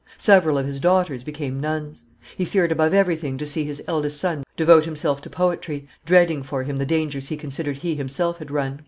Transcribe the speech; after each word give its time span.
Several 0.17 0.57
of 0.57 0.65
his 0.65 0.79
daughters 0.79 1.21
became 1.23 1.59
nuns. 1.61 2.05
He 2.35 2.43
feared 2.43 2.71
above 2.71 2.91
everything 2.91 3.37
to 3.37 3.45
see 3.45 3.65
his 3.65 3.83
eldest 3.87 4.19
son 4.19 4.43
devote 4.57 4.83
himself 4.85 5.21
to 5.21 5.29
poetry, 5.29 5.87
dreading 6.07 6.41
for 6.41 6.63
him 6.63 6.77
the 6.77 6.87
dangers 6.87 7.27
he 7.27 7.37
considered 7.37 7.77
he 7.77 7.93
himself 7.93 8.39
had 8.39 8.49
run. 8.49 8.79